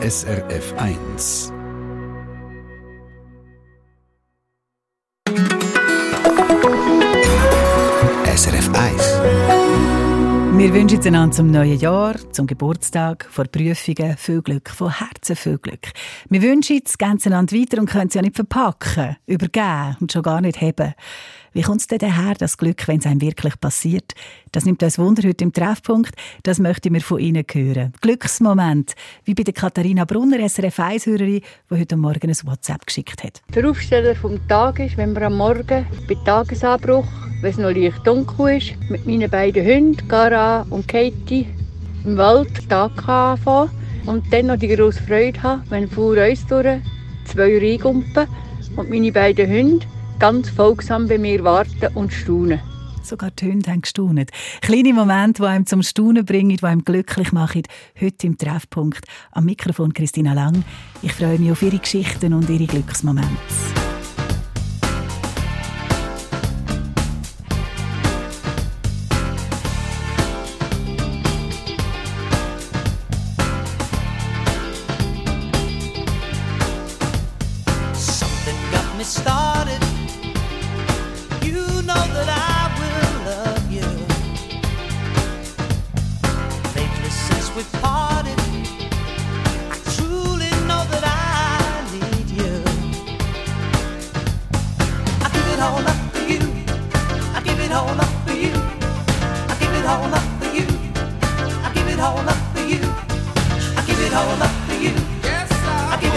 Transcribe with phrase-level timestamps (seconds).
[0.00, 1.57] SRF 1.
[10.58, 15.56] Wir wünschen einander zum neuen Jahr, zum Geburtstag, vor Prüfungen viel Glück, von Herzen viel
[15.56, 15.92] Glück.
[16.30, 20.22] Wir wünschen das Ganze einander weiter und können es ja nicht verpacken, übergeben und schon
[20.22, 20.94] gar nicht haben.
[21.52, 24.14] Wie kommt es denn daher, das Glück, wenn es einem wirklich passiert?
[24.50, 26.14] Das nimmt uns Wunder heute im Treffpunkt.
[26.42, 27.92] Das möchten wir von Ihnen hören.
[28.00, 33.42] Glücksmoment, wie bei der Katharina Brunner, SRF 1-Hörerin, die heute Morgen ein WhatsApp geschickt hat.
[33.54, 37.06] Der Aufsteller vom Tag ist, wenn wir am Morgen bei Tagesanbruch,
[37.40, 41.46] wenn es noch leicht dunkel ist, mit meinen beiden Hunden, Gara und Katie,
[42.04, 43.70] im Wald Tag anfangen
[44.06, 46.80] und dann noch die grosse Freude haben, wenn vor uns durch
[47.24, 48.26] zwei Reingumpen
[48.76, 49.86] und meine beiden Hunde
[50.18, 52.60] ganz folgsam bei mir warten und staunen.
[53.02, 54.30] Sogar die Hunde haben gestaunet.
[54.60, 57.62] Kleine Momente, die einem zum Staunen bringen, die einem glücklich machen.
[57.98, 59.06] Heute im Treffpunkt.
[59.32, 60.62] Am Mikrofon Christina Lang.
[61.00, 63.28] Ich freue mich auf Ihre Geschichten und Ihre Glücksmomente.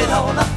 [0.01, 0.50] 别回头。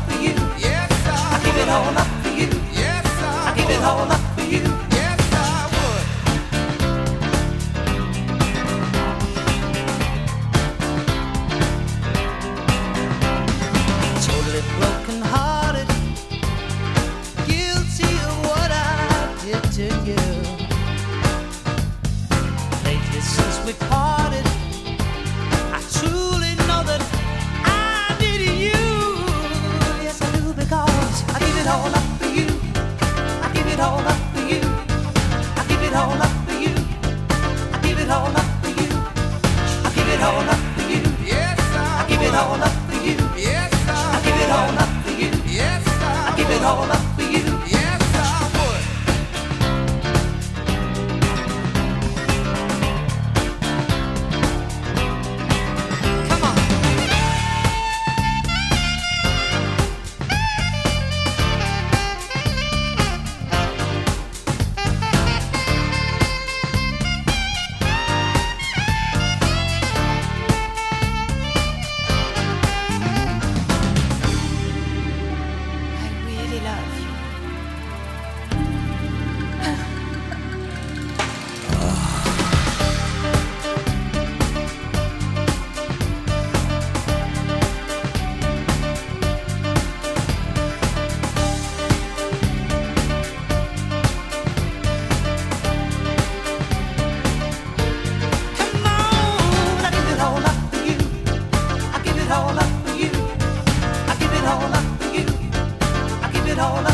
[106.55, 106.93] it all up.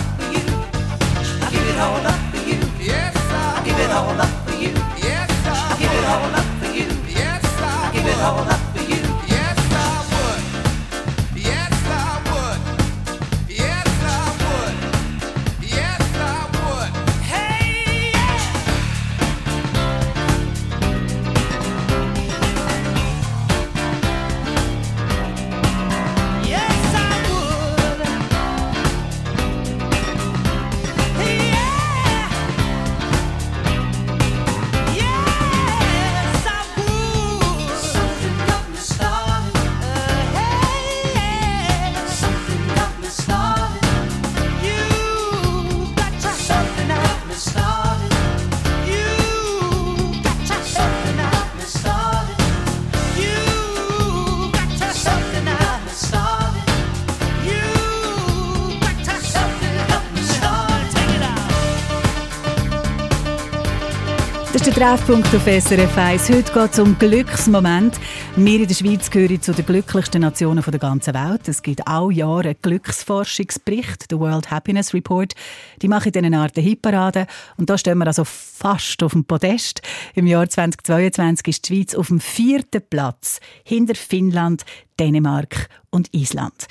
[64.80, 66.30] Treffpunkt auf SRF 1.
[66.30, 68.00] Heute geht es um Glücksmoment.
[68.34, 71.46] Wir in der Schweiz gehören zu den glücklichsten Nationen der ganzen Welt.
[71.48, 75.34] Es gibt auch Jahre einen Glücksforschungsbericht, der World Happiness Report.
[75.82, 77.26] Die machen in einer Art Hitparade.
[77.58, 79.82] Und da stehen wir also fast auf dem Podest.
[80.14, 84.64] Im Jahr 2022 ist die Schweiz auf dem vierten Platz, hinter Finnland,
[84.98, 86.68] Dänemark und Island.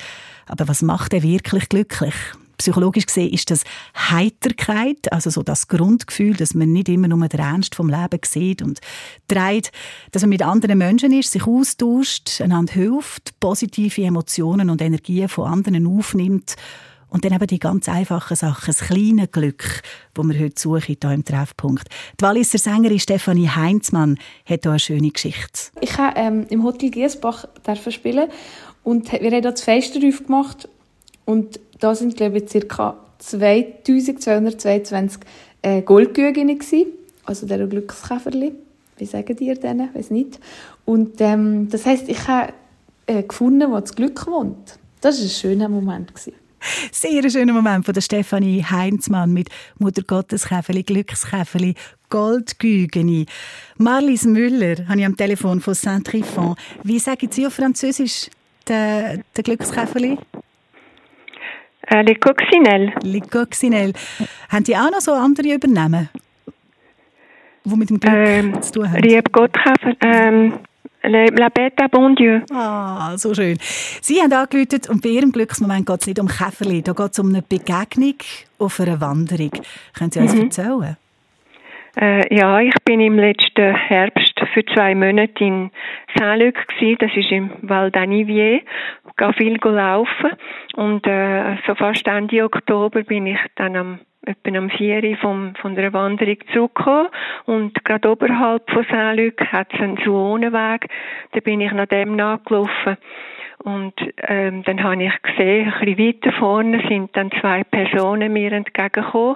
[0.47, 2.15] Aber was macht er wirklich glücklich?
[2.59, 3.63] Psychologisch gesehen ist das
[3.95, 8.61] Heiterkeit, also so das Grundgefühl, dass man nicht immer nur den Ernst vom Leben sieht
[8.61, 8.79] und
[9.29, 9.71] trägt,
[10.11, 15.47] dass man mit anderen Menschen ist, sich austauscht, einander hilft, positive Emotionen und Energien von
[15.47, 16.57] anderen aufnimmt
[17.07, 19.81] und dann eben die ganz einfachen Sachen, das kleine Glück,
[20.13, 21.87] das wir heute suchen hier im Treffpunkt.
[22.19, 25.71] Die Walliser Sängerin Stefanie Heinzmann hat hier eine schöne Geschichte.
[25.79, 27.45] Ich habe ähm, im Hotel Giesbach
[27.89, 28.29] spielen
[28.83, 30.67] und wir haben das Fenster aufgemacht
[31.23, 32.97] und da sind, glaube ich, ca.
[33.19, 35.21] 2222
[35.61, 36.57] äh, Goldgügene
[37.25, 38.53] also der Glückskäferli.
[38.97, 39.93] Wie sagen die denen?
[39.93, 40.39] Weiß nicht.
[40.85, 42.53] Und ähm, das heißt, ich habe
[43.05, 44.79] äh, gefunden, wo das Glück wohnt.
[45.01, 46.13] Das war ein schöner Moment.
[46.13, 46.33] Gewesen.
[46.91, 51.75] Sehr schöner Moment von der Stefanie Heinzmann mit Mutter Gotteskäferli, Glückskäferli,
[52.09, 53.25] Goldgügeni.
[53.77, 56.55] Marlies Müller habe ich am Telefon von Saint-Trifon.
[56.83, 58.29] Wie sagen Sie auf Französisch
[58.67, 60.17] den, den Glückskäferli?
[61.89, 62.93] Äh, Les Coccinelles.
[63.03, 63.93] Les Coccinelles.
[64.49, 66.09] Haben die auch noch so andere Übernehmen,
[67.63, 69.01] die mit dem Glück ähm, zu tun haben?
[69.01, 69.51] Lieb Gott,
[70.03, 70.53] ähm,
[71.01, 72.41] La à Bon Dieu.
[72.51, 73.57] Ah, so schön.
[74.01, 77.19] Sie haben angerufen und bei Ihrem Glücksmoment geht es nicht um Käferli, da geht es
[77.19, 78.15] um eine Begegnung
[78.59, 79.51] auf einer Wanderung.
[79.97, 80.43] Können Sie uns mhm.
[80.43, 80.97] erzählen?
[81.99, 85.71] Äh, ja, ich bin im letzten Herbst für zwei Monate in
[86.17, 86.55] Saint-Luc
[86.99, 88.61] Das ist im Val d'Anivier.
[89.17, 90.31] Gehe viel laufen
[90.75, 95.75] und äh, so fast Ende Oktober bin ich dann am etwa am 4 vom, von
[95.75, 97.07] der Wanderung zurückgekommen
[97.45, 100.87] und gerade oberhalb von Saint-Luc hat es einen Suonenweg.
[101.31, 102.97] Da bin ich nach dem nachgelaufen.
[103.63, 103.93] Und
[104.27, 109.35] ähm, dann habe ich gesehen, ein bisschen weiter vorne sind dann zwei Personen mir entgegengekommen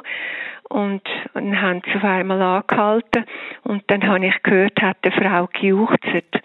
[0.73, 1.03] und,
[1.35, 3.25] und haben einmal angehalten
[3.63, 6.41] und dann habe ich gehört, hat die Frau gejuchzt.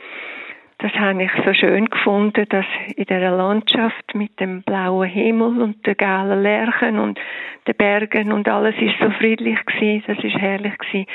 [0.80, 2.64] Das habe ich so schön gefunden, dass
[2.94, 7.19] in der Landschaft mit dem blauen Himmel und den gelben Lerchen und
[7.66, 11.06] den Bergen und alles ist so friedlich gewesen, das ist herrlich gewesen.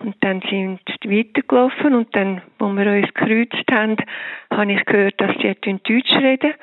[0.00, 3.96] Und dann sind wir weitergelaufen und dann, wo wir uns gekreuzt haben,
[4.52, 6.54] habe ich gehört, dass sie Deutsch reden.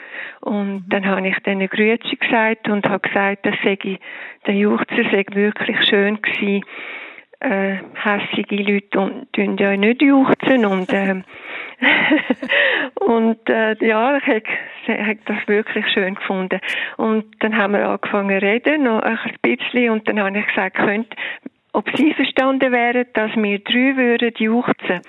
[0.42, 5.82] Und dann habe ich denen Grüezi gesagt und habe gesagt, dass der Juchzer sei wirklich
[5.86, 6.66] schön gewesen
[7.40, 11.22] äh, hässige Leute tun ja nicht juchzen und äh,
[13.00, 14.28] und äh, ja, ich
[14.88, 16.60] habe das wirklich schön gefunden.
[16.98, 20.76] Und dann haben wir angefangen zu reden, noch ein bisschen, und dann habe ich gesagt,
[20.76, 21.14] könnt,
[21.72, 25.02] ob Sie verstanden wären, dass wir drei würden juchzen.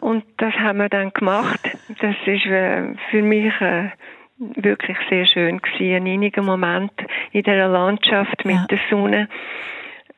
[0.00, 1.60] Und das haben wir dann gemacht.
[2.00, 3.90] Das ist äh, für mich äh,
[4.38, 6.92] wirklich sehr schön gewesen, ein einiger Moment
[7.32, 8.66] in der Landschaft mit ja.
[8.70, 9.28] der Sonne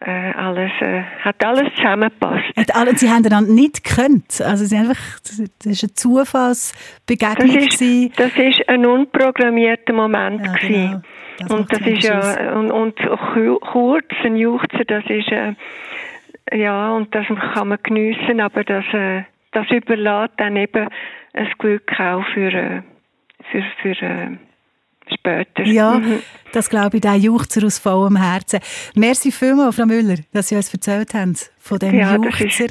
[0.04, 2.56] äh, alles, äh, hat alles zusammengepasst.
[2.56, 4.40] Hat alle, sie haben einander nicht gekannt.
[4.40, 7.54] Also sie einfach, das ist eine Zufallsbegegnung.
[7.54, 11.02] Das ist, das ist ein unprogrammierter Moment ja, genau.
[11.38, 12.94] Das und das ist ja und, und
[13.60, 15.54] kurz ein Juchzen, das ist äh,
[16.52, 19.22] ja und das kann man geniessen, aber das äh,
[19.52, 20.88] das überlässt dann eben
[21.32, 22.82] ein Glück auch für äh,
[23.50, 24.37] für für äh,
[25.12, 25.64] später.
[25.64, 26.20] Ja, mhm.
[26.52, 28.60] das glaube ich, der Juchzer aus vollem Herzen.
[28.94, 32.66] Merci vielmals, Frau Müller, dass Sie uns erzählt haben von dem ja, Juchzer.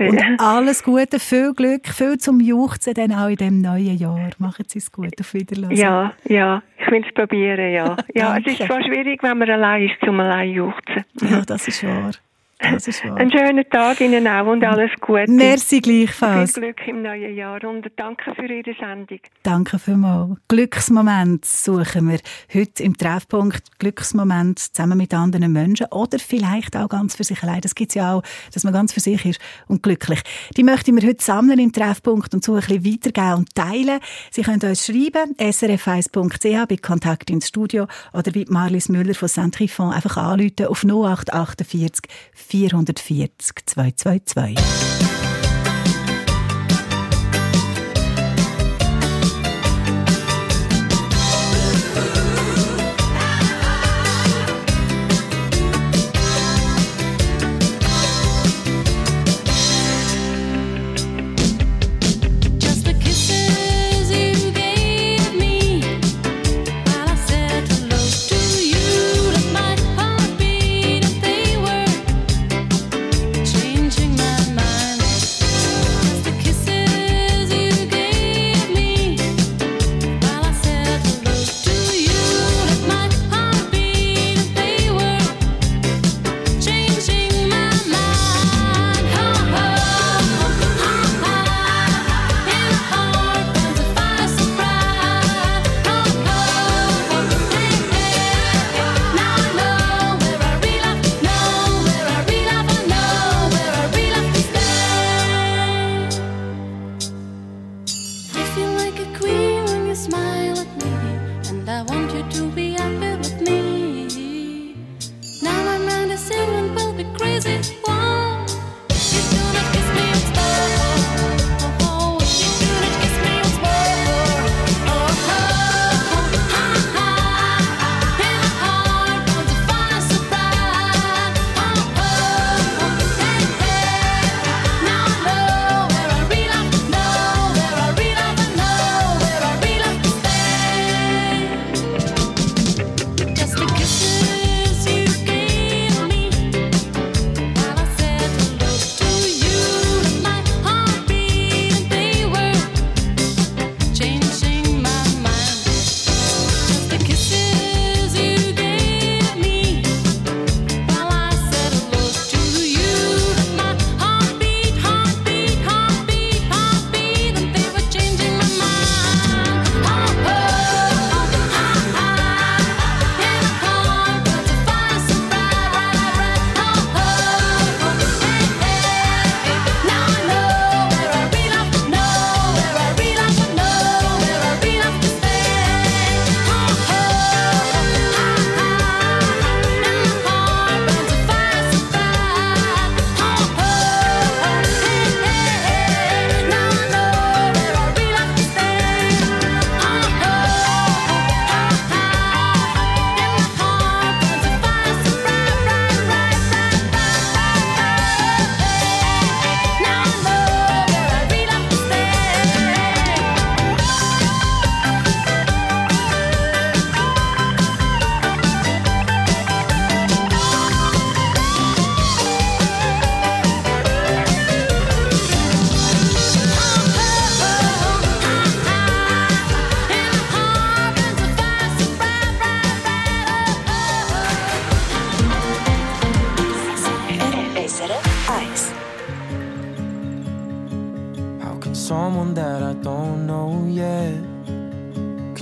[0.00, 4.30] Und alles Gute, viel Glück, viel zum Juchzen dann auch in diesem neuen Jahr.
[4.38, 5.72] Machen Sie es gut, auf Wiedersehen.
[5.72, 7.96] Ja, ja, ich will es probieren, ja.
[8.14, 11.04] ja es ist zwar schwierig, wenn man allein ist, zum allein juchzen.
[11.22, 12.12] Ja, das ist wahr.
[12.58, 13.16] Das ist wahr.
[13.16, 15.30] Einen schönen Tag Ihnen auch und alles Gute.
[15.30, 16.54] Merci gleichfalls.
[16.54, 19.20] Viel Glück im neuen Jahr und danke für Ihre Sendung.
[19.44, 20.38] Danke vielmals.
[20.48, 22.18] Glücksmoment suchen wir
[22.52, 23.78] heute im Treffpunkt.
[23.78, 27.60] Glücksmoment zusammen mit anderen Menschen oder vielleicht auch ganz für sich allein.
[27.60, 28.22] Das gibt es ja auch,
[28.52, 30.20] dass man ganz für sich ist und glücklich.
[30.56, 34.00] Die möchten wir heute sammeln im Treffpunkt und so ein bisschen weitergeben und teilen.
[34.32, 39.92] Sie können uns schreiben, srf1.ch bei Kontakt ins Studio oder wie Marlies Müller von Saint-Trifon
[39.92, 42.02] einfach anrufen auf 0848
[42.48, 45.27] 440 222.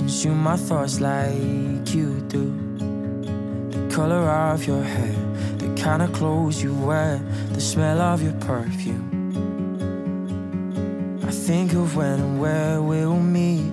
[0.07, 1.35] Shoot my thoughts like
[1.93, 2.49] you do.
[3.69, 5.13] The color of your hair,
[5.57, 7.21] the kind of clothes you wear,
[7.51, 9.03] the smell of your perfume.
[11.27, 13.69] I think of when and where we'll meet,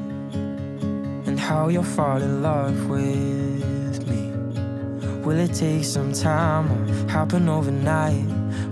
[1.27, 4.33] and how you'll fall in love with me.
[5.23, 8.27] Will it take some time or happen overnight?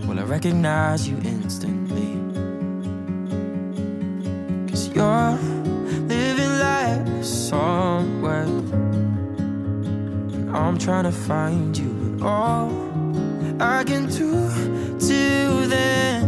[0.08, 1.31] Will I recognize you?
[10.82, 12.16] trying to find you.
[12.18, 12.72] But all
[13.60, 14.48] I can do
[14.98, 16.22] till then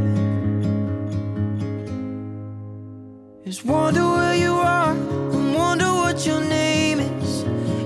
[3.45, 7.43] is wonder where you are and wonder what your name is.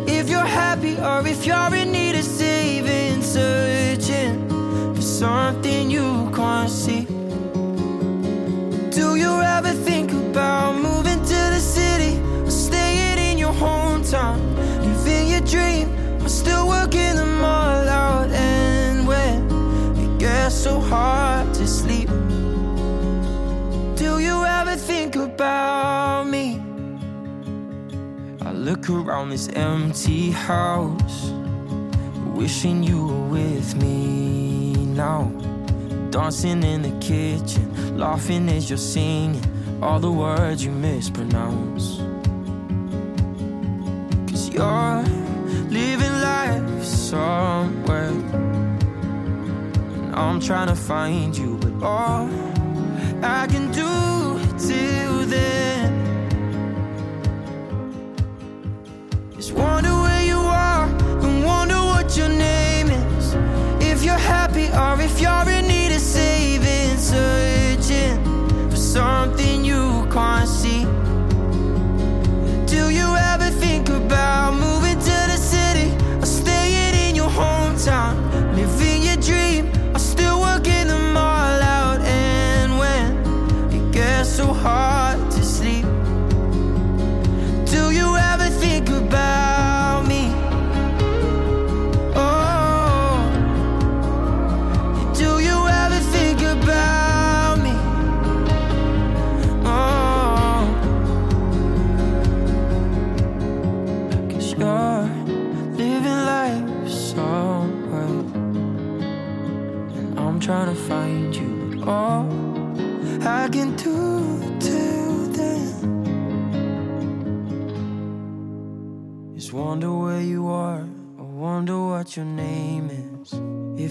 [0.06, 4.46] If you're happy or if you're in need of saving, searching
[4.94, 7.06] for something you can't see.
[8.90, 10.67] Do you ever think about?
[28.97, 31.30] around this empty house,
[32.35, 35.25] wishing you were with me now.
[36.11, 39.42] Dancing in the kitchen, laughing as you're singing
[39.83, 41.99] all the words you mispronounce.
[44.30, 45.02] Cause you're
[45.68, 48.09] living life somewhere,
[50.02, 52.28] and I'm trying to find you, but all
[53.23, 55.77] I can do till then.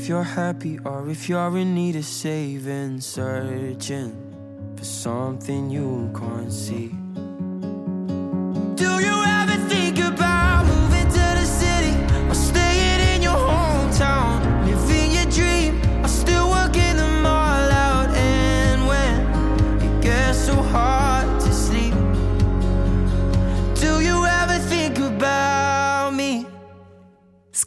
[0.08, 4.16] If you're happy or if you're in need of saving, searching
[4.78, 6.96] for something you can't see.
[8.76, 9.17] Do you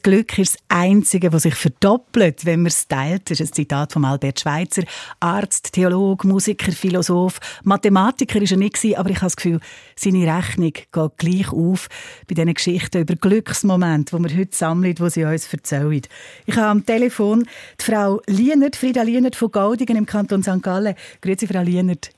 [0.00, 3.30] Das Glück ist das Einzige, was sich verdoppelt, wenn man es teilt.
[3.30, 4.84] Das ist ein Zitat von Albert Schweitzer.
[5.20, 9.60] Arzt, Theologe, Musiker, Philosoph, Mathematiker ist er nicht gewesen, aber ich habe das Gefühl,
[9.96, 11.90] seine Rechnung geht gleich auf
[12.26, 16.00] bei diesen Geschichten über Glücksmomente, die wir heute sammeln, die sie uns erzählen.
[16.46, 17.44] Ich habe am Telefon
[17.78, 20.62] die Frau Lienert, Frieda Lienert von Gaudingen im Kanton St.
[20.62, 20.94] Gallen.
[21.20, 22.08] Grüezi, Frau Lienert.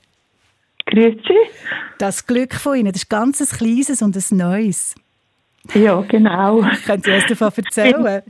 [0.85, 1.35] Grüezi.
[1.97, 4.95] Das Glück von Ihnen, das ist ganz ein kleines und ein neues.
[5.73, 6.61] Ja, genau.
[6.85, 8.21] Können Sie uns davon erzählen?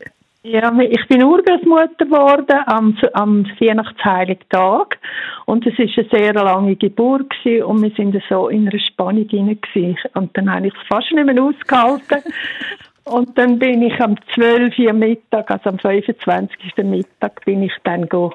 [0.46, 4.98] Ja, ich bin Urgroßmutter geworden am, am Weihnachtsheiligtag
[5.46, 9.26] und es ist eine sehr lange Geburt gewesen und wir sind so in einer Spannung
[9.30, 9.98] hinein gewesen.
[10.16, 12.24] und dann habe ich es fast nicht mehr ausgehalten
[13.06, 14.78] und dann bin ich am 12.
[14.80, 16.58] Uhr Mittag, also am 25.
[16.84, 18.34] Mittag, bin ich dann go,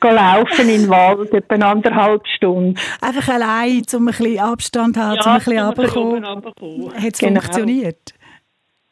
[0.00, 2.76] laufen in den Wald, etwa anderthalb Stunden.
[3.02, 6.94] Einfach allein, um ein bisschen Abstand zu haben, um ein bisschen runterzukommen.
[6.94, 7.40] Hat es Genau.
[7.40, 8.14] funktioniert?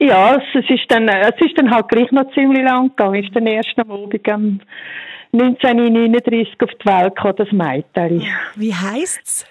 [0.01, 3.15] Ja, es, es ist dann, es ist dann halt gleich noch ziemlich lang gegangen.
[3.15, 4.61] Ich bin erst am Abend am
[5.33, 8.27] 1939 auf die Welt gekommen, das Mädchen.
[8.57, 9.47] Wie heisst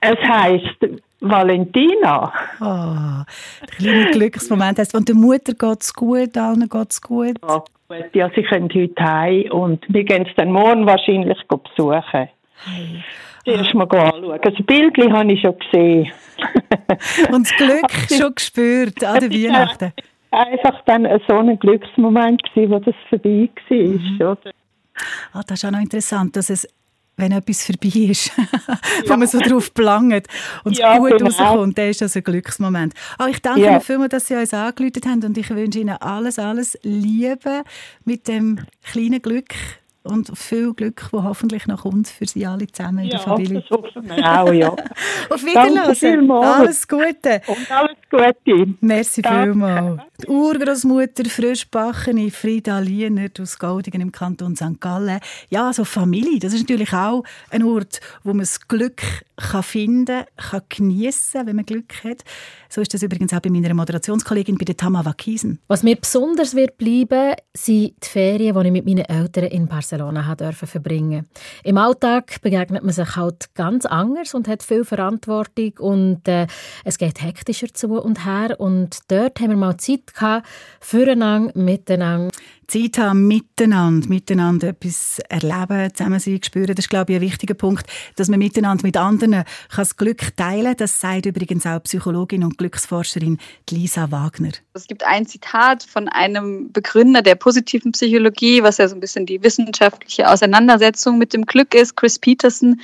[0.00, 0.78] Es heisst
[1.20, 2.32] Valentina.
[2.60, 3.24] Oh,
[3.60, 7.36] der kleine Glücksmoment heisst, und der Mutter geht es gut, allen geht es gut.
[7.42, 12.28] Ja, gut, ja, sie können heute heim und wir gehen es dann morgen wahrscheinlich besuchen.
[13.46, 14.40] Erst mal anschauen.
[14.42, 16.12] Also Bildchen habe ich schon gesehen.
[17.32, 19.92] Und das Glück schon gespürt an der Weihnachten.
[20.30, 24.32] Einfach dann so ein Glücksmoment gewesen, wo das vorbei war.
[24.32, 24.50] oder?
[25.32, 26.68] Ah, das ist auch noch interessant, dass es,
[27.16, 28.32] wenn etwas vorbei ist,
[29.06, 30.26] wo man so drauf belangt
[30.64, 31.26] und es Ja, gut genau.
[31.26, 32.92] rauskommt, dann ist das ein Glücksmoment.
[33.18, 33.70] Ah, ich danke Ja.
[33.72, 37.62] Ihnen vielmals, dass Sie uns angerufen haben und ich wünsche Ihnen alles, alles Liebe
[38.04, 39.54] mit dem kleinen Glück
[40.06, 43.60] und viel Glück, das hoffentlich noch kommt für Sie alle zusammen in der Familie.
[43.60, 44.68] das hoffen wir auch, ja.
[45.30, 45.94] Auf Wiederhören.
[45.94, 46.46] vielmals.
[46.46, 47.40] Alles Gute.
[47.46, 48.74] Und alles Gute.
[48.80, 49.42] Merci Danke.
[49.52, 50.02] vielmals.
[50.22, 54.80] Die Urgroßmutter frischbackene Frieda Lienert aus Gaudingen im Kanton St.
[54.80, 55.20] Gallen.
[55.50, 59.02] Ja, so Familie, das ist natürlich auch ein Ort, wo man das Glück
[59.36, 62.24] kann finden kann, geniessen wenn man Glück hat.
[62.70, 65.60] So ist das übrigens auch bei meiner Moderationskollegin, bei der Tama Wakisen.
[65.68, 70.34] Was mir besonders wird bleiben, sind die Ferien, die ich mit meinen Eltern in Barcelona
[70.34, 71.28] dürfen verbringen.
[71.62, 76.46] Im Alltag begegnet man sich halt ganz anders und hat viel Verantwortung und äh,
[76.84, 80.46] es geht hektischer zu und her und dort haben wir mal Zeit gehabt,
[80.80, 82.30] füreinander, miteinander.
[82.66, 86.74] Zeit haben miteinander, miteinander etwas erleben, zusammen sein, spüren.
[86.74, 89.44] Das ist, glaube ich, ein wichtiger Punkt, dass man miteinander mit anderen kann
[89.76, 90.76] das Glück teilen kann.
[90.76, 93.38] Das sagt übrigens auch Psychologin und Glücksforscherin
[93.70, 94.50] Lisa Wagner.
[94.74, 99.26] Es gibt ein Zitat von einem Begründer der positiven Psychologie, was ja so ein bisschen
[99.26, 102.80] die wissenschaftliche Auseinandersetzung mit dem Glück ist, Chris Peterson.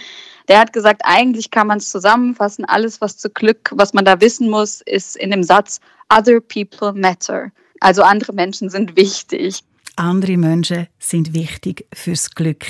[0.48, 4.20] Der hat gesagt, eigentlich kann man es zusammenfassen, alles, was zu Glück, was man da
[4.20, 5.80] wissen muss, ist in dem Satz,
[6.12, 7.50] other people matter.
[7.80, 9.62] Also andere Menschen sind wichtig.
[9.96, 12.64] Andere Menschen sind wichtig fürs Glück.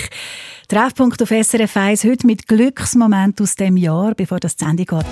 [0.69, 4.15] Treffpunkt auf SRF 1 heute mit Glücksmomenten aus dem Jahr.
[4.15, 5.05] Bevor das zu Ende geht,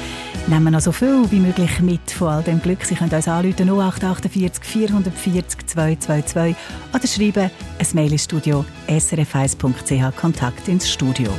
[0.48, 2.84] nehmen wir noch so viel wie möglich mit von all dem Glück.
[2.84, 6.56] Sie können uns anrufen 0848 440 222
[6.92, 11.30] oder schreiben ein Mail ins Studio srf1.ch Kontakt ins Studio.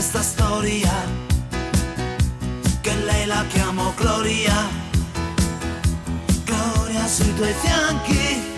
[0.00, 0.90] Questa storia
[2.80, 4.54] che lei la chiamo Gloria.
[6.42, 8.49] Gloria sui tuoi fianchi.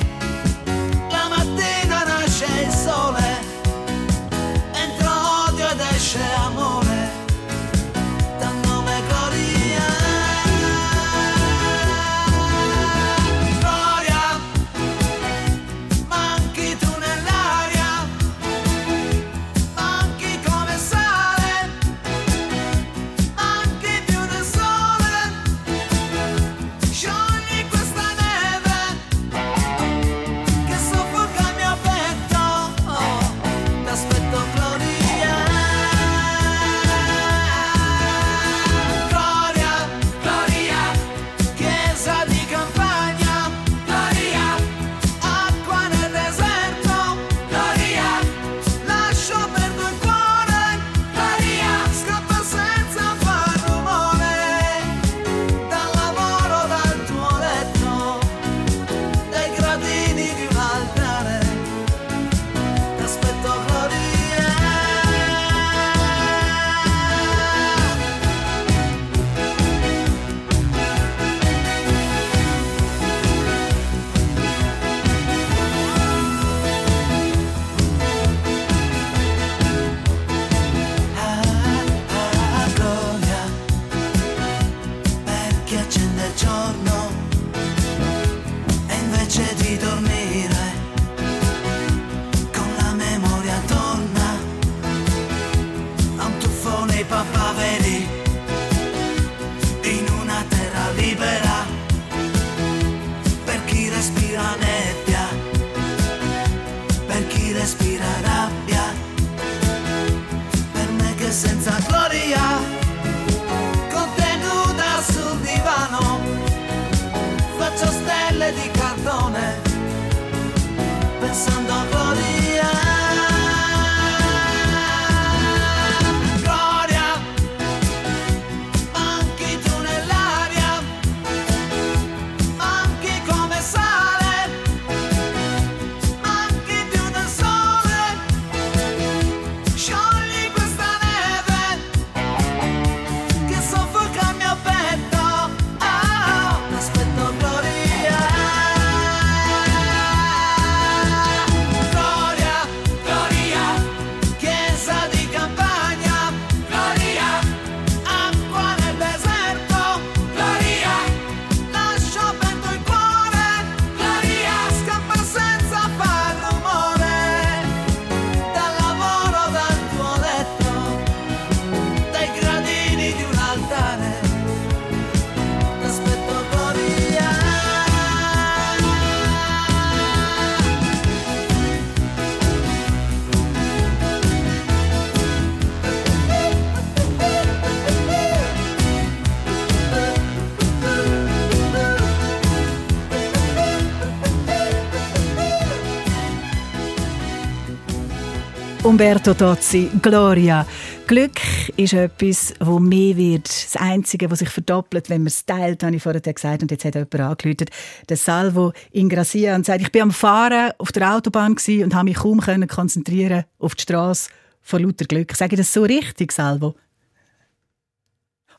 [198.92, 200.66] Umberto Tozzi, Gloria.
[201.06, 201.40] Glück
[201.78, 203.48] ist etwas, wo mehr wird.
[203.48, 206.60] Das Einzige, was sich verdoppelt, wenn man es teilt, habe ich vorher gesagt.
[206.60, 207.70] Und jetzt hat jemand angerufen,
[208.06, 212.04] der Salvo in Gracia, und sagt, ich bin am Fahren auf der Autobahn und habe
[212.04, 214.28] mich kaum können konzentrieren auf die Straße
[214.60, 215.34] vor lauter Glück.
[215.34, 216.74] Sage ich das so richtig, Salvo?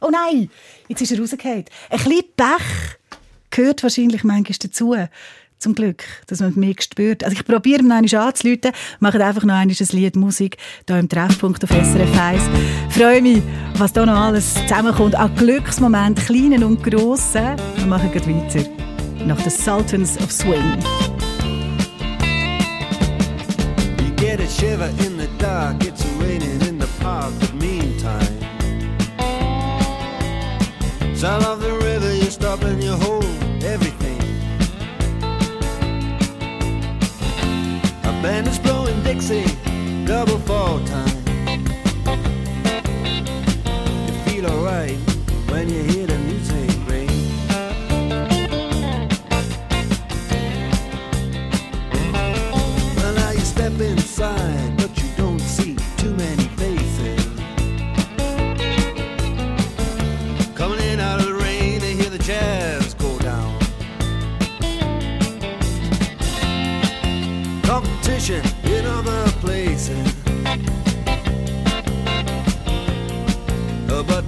[0.01, 0.49] Oh nein,
[0.87, 1.65] jetzt ist er rausgefallen.
[1.91, 2.97] Ein bisschen Pech
[3.51, 4.95] gehört wahrscheinlich manchmal dazu.
[5.63, 7.23] Zum Glück, dass man mich spürt.
[7.23, 11.07] Also ich probiere noch einmal anzuleiten, mache einfach noch einmal ein Lied Musik hier im
[11.07, 12.41] Treffpunkt auf SRF 1.
[12.89, 13.41] Freue mich,
[13.77, 17.55] was da noch alles zusammenkommt an Glücksmomenten, kleinen und grossen.
[17.77, 18.69] Wir machen gleich weiter.
[19.25, 20.77] Nach den Sultans of Swing.
[24.01, 28.19] You get a shiver in the dark, it's raining in the park, but meantime.
[31.15, 33.22] Sound of the river, you stop and you hold
[38.23, 39.43] band is blowing Dixie,
[40.05, 41.17] double fall time.
[44.07, 44.97] You feel alright
[45.49, 45.92] when you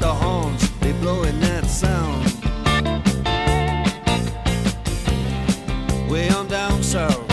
[0.05, 2.25] the horns, they blowing that sound.
[6.11, 7.27] Way on down south.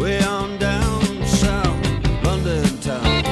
[0.00, 3.22] Way on down south, London town.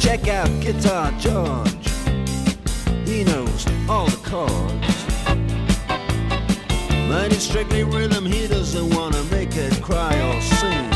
[0.00, 1.88] Check out Guitar George.
[3.06, 5.09] He knows all the chords.
[7.10, 10.86] But it's strictly rhythm, he doesn't wanna make it cry or sing.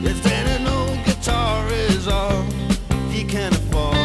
[0.00, 2.44] Yes, then an old guitar is all
[3.10, 3.96] he can afford.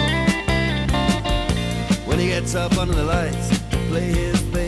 [2.08, 3.60] When he gets up under the lights
[3.90, 4.63] play his thing.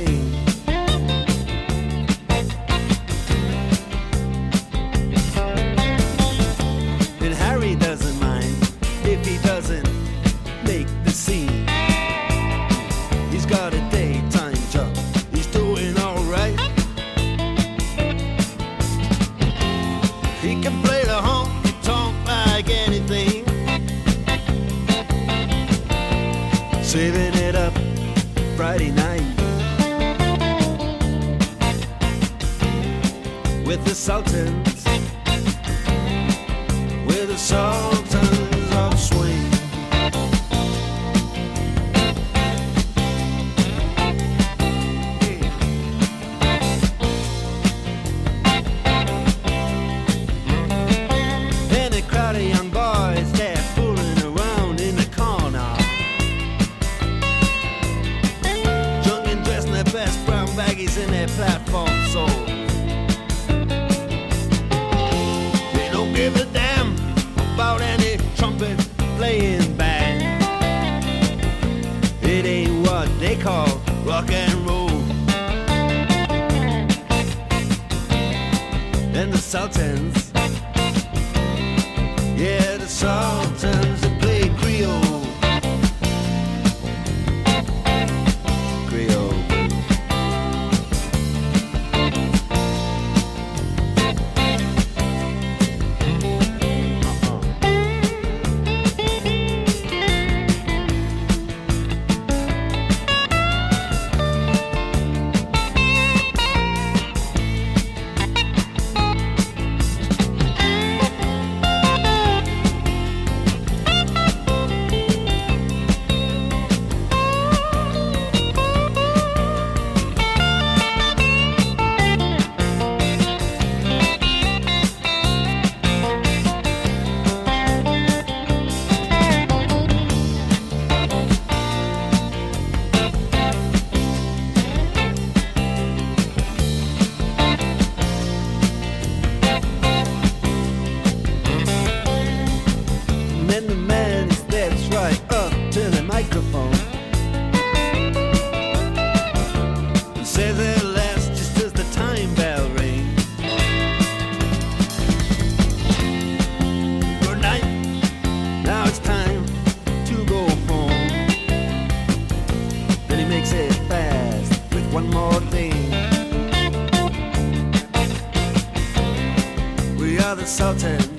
[170.57, 171.14] The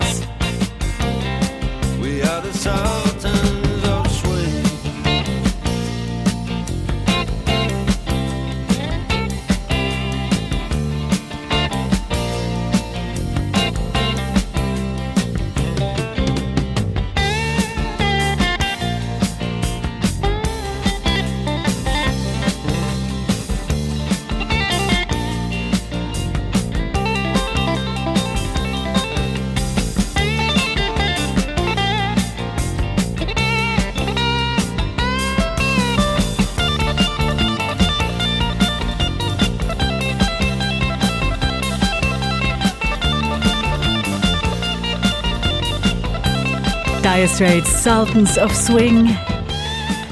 [47.26, 49.16] Dire Straits, Sultans of Swing.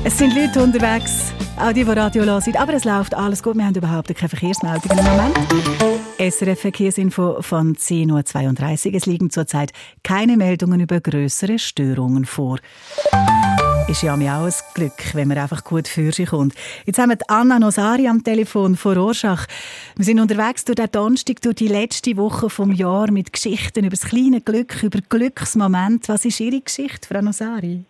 [0.03, 3.57] Es sind Leute unterwegs, auch die, die Radio hören, aber es läuft alles gut.
[3.57, 5.37] Wir haben überhaupt keine Verkehrsmeldungen im Moment.
[6.19, 8.95] SRF Verkehrsinfo von 10.32 Uhr.
[8.95, 9.73] Es liegen zurzeit
[10.03, 12.59] keine Meldungen über größere Störungen vor.
[13.87, 16.55] Ist ja mir auch ein Glück, wenn man einfach gut für sich kommt.
[16.87, 19.47] Jetzt haben wir Anna Nosari am Telefon von Rorschach.
[19.97, 23.91] Wir sind unterwegs durch den Donnerstag, durch die letzte Woche vom Jahr mit Geschichten über
[23.91, 26.09] das kleine Glück, über Glücksmoment.
[26.09, 27.85] Was ist Ihre Geschichte, Frau Nosari?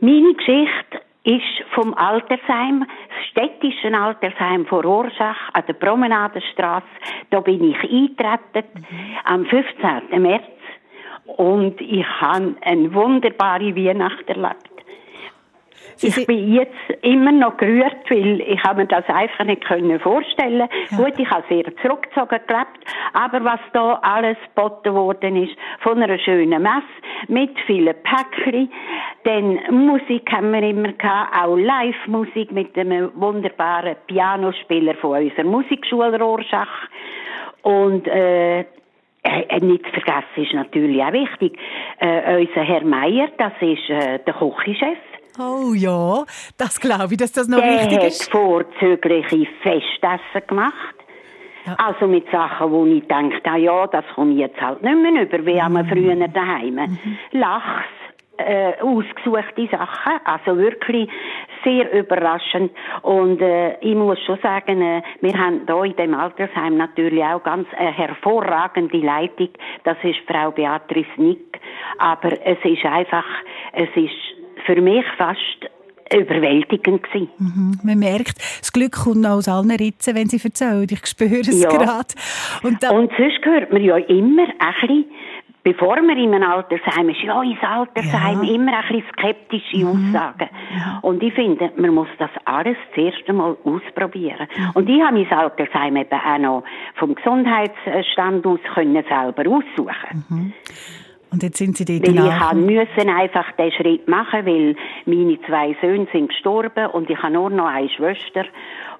[0.00, 6.86] Meine Geschichte ist vom Altersheim, das städtische Altersheim von Rorschach an der Promenadenstraße.
[7.28, 8.86] Da bin ich eingetreten
[9.24, 10.22] am 15.
[10.22, 10.44] März
[11.36, 14.71] und ich habe eine wunderbare Weihnacht erlebt.
[16.02, 20.68] Ich bin jetzt immer noch gerührt, weil ich habe mir das einfach nicht können vorstellen.
[20.96, 22.80] Gut, ich habe sehr zurückgezogen gelebt,
[23.12, 26.82] aber was da alles geboten worden ist, von einer schönen Messe
[27.28, 28.70] mit vielen Päckchen,
[29.24, 36.18] dann Musik haben wir immer gehabt, auch Live-Musik mit einem wunderbaren Pianospieler von unserer Musikschule
[36.18, 36.88] Rorschach
[37.62, 41.56] und äh, äh, nicht zu vergessen ist natürlich auch wichtig,
[42.00, 44.98] äh, unser Herr Meier, das ist äh, der Kochchef.
[45.38, 46.24] Oh ja,
[46.58, 48.30] das glaube ich, dass das noch der wichtig hat ist.
[48.30, 50.94] vorzügliche Festessen gemacht.
[51.78, 55.22] Also mit Sachen, wo ich denke, ah ja, das komme ich jetzt halt nicht mehr
[55.22, 56.98] über, wie wir früher daheim.
[57.30, 57.86] Lachs,
[58.38, 61.08] äh, ausgesuchte Sachen, also wirklich
[61.64, 62.72] sehr überraschend.
[63.02, 67.42] Und äh, ich muss schon sagen, äh, wir haben hier in dem Altersheim natürlich auch
[67.42, 69.50] ganz eine hervorragende Leitung.
[69.84, 71.60] Das ist Frau Beatrice Nick.
[71.98, 73.26] Aber es ist einfach,
[73.72, 75.38] es ist für mich fast
[76.14, 77.28] überwältigend gewesen.
[77.38, 77.78] Mhm.
[77.84, 80.86] Man merkt, das Glück kommt aus allen Ritzen, wenn sie erzählen.
[80.90, 81.70] Ich spüre es Ja.
[81.70, 82.14] gerade.
[82.62, 85.04] Und, Und sonst hört man ja immer ein bisschen,
[85.64, 90.50] bevor man in einem Altersheim ist, ja, ins Altersheim, immer ein bisschen skeptische Aussagen.
[91.02, 94.48] Und ich finde, man muss das alles das erste Mal ausprobieren.
[94.74, 96.64] Und ich habe mein Altersheim eben auch noch
[96.96, 100.52] vom Gesundheitsstand aus können selber aussuchen.
[101.32, 105.38] Und jetzt sind sie dort Weil ich habe müssen einfach den Schritt machen, weil meine
[105.46, 108.44] zwei Söhne sind gestorben und ich habe nur noch eine Schwester.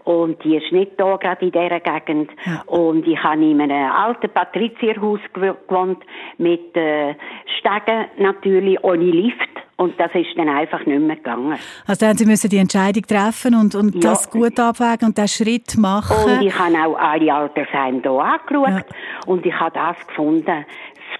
[0.04, 2.28] Und die ist nicht da gerade in dieser Gegend.
[2.66, 6.02] Und ich habe in einem alten Patrizierhaus gew- gewohnt
[6.38, 7.14] mit äh,
[7.60, 9.48] Stegen natürlich ohne Lift.
[9.76, 11.56] Und das ist dann einfach nicht mehr gegangen.
[11.86, 14.10] Also dann sie müssen die Entscheidung treffen und, und Ja.
[14.10, 16.16] das gut abwägen und den Schritt machen.
[16.32, 18.84] Und ich habe auch alle Altersheime hier angeschaut.
[19.26, 20.64] Und ich habe das gefunden,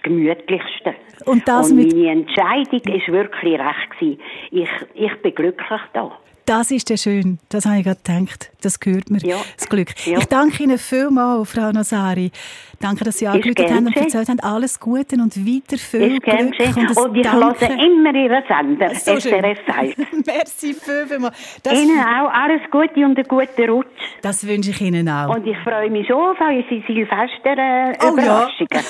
[0.02, 0.94] Gemütlichste.
[1.26, 4.20] Und das und meine Entscheidung ist wirklich recht gewesen.
[4.50, 6.18] Ich, ich bin glücklich da.
[6.44, 7.38] Das ist ja schön.
[7.50, 8.50] Das habe ich gerade gedacht.
[8.62, 9.18] Das gehört mir.
[9.20, 9.36] Ja.
[9.56, 9.88] Das Glück.
[10.06, 10.18] Ja.
[10.18, 12.32] Ich danke Ihnen vielmals, Frau Nasari.
[12.80, 14.40] Danke, dass Sie angerufen haben und erzählt haben.
[14.40, 16.76] Alles Gute und weiter viel Ist gern Glück.
[16.76, 17.68] ein Und ich Danke.
[17.68, 19.20] höre immer Ihren Sender, So.
[19.20, 19.94] SRF 1.
[20.26, 21.36] Merci viel, vielmals.
[21.62, 23.86] Das, Ihnen auch alles Gute und einen guten Rutsch.
[24.22, 25.34] das wünsche ich Ihnen auch.
[25.36, 28.68] Und ich freue mich schon auf unsere Silvester-Überraschungen.
[28.70, 28.80] Oh ja.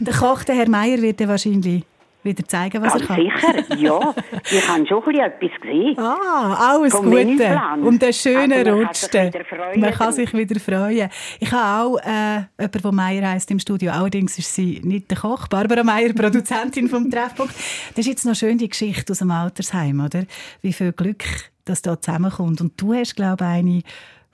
[0.00, 1.84] Der Koch, der Herr Meier, wird wahrscheinlich
[2.22, 3.64] wieder zeigen, was Ganz er kann.
[3.64, 4.14] sicher, ja.
[4.50, 5.98] Ich habe schon etwas gesehen.
[5.98, 7.60] Ah, alles Vom Gute.
[7.82, 8.96] Und einen schönen Also man kann Rutsch.
[8.96, 11.10] sich wieder freuen Man kann sich wieder freuen.
[11.40, 13.92] Ich habe auch äh, jemanden, der Meier heisst im Studio.
[13.92, 15.48] Allerdings ist sie nicht der Koch.
[15.48, 17.54] Barbara Meier, Produzentin vom Treffpunkt.
[17.54, 20.24] Das ist jetzt noch schön die Geschichte aus dem Altersheim, oder?
[20.60, 21.24] Wie viel Glück
[21.64, 22.60] das da zusammenkommt.
[22.60, 23.82] Und du hast, glaube ich, eine